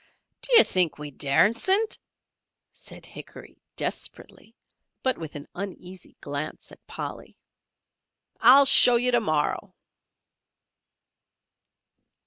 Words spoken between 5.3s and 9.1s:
an uneasy glance at Polly. "I'll show